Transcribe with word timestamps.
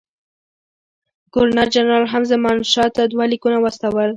ګورنر 1.33 1.67
جنرال 1.75 2.05
هم 2.13 2.23
زمانشاه 2.31 2.89
ته 2.95 3.01
دوه 3.11 3.25
لیکونه 3.31 3.57
واستول. 3.59 4.09